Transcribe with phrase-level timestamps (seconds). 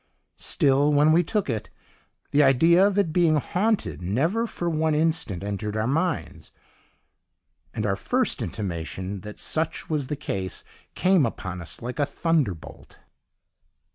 [0.39, 1.69] "Still, when we took it,
[2.31, 6.51] the idea of it being haunted never for one instant entered our minds,
[7.71, 10.63] and our first intimation that such was the case
[10.95, 12.97] came upon us like a thunderbolt.